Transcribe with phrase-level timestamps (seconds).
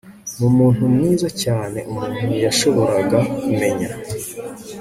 [0.39, 3.89] mumuntu mwiza cyane umuntu yashoboraga kumenya